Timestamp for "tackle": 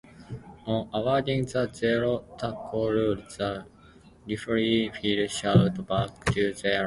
2.35-2.89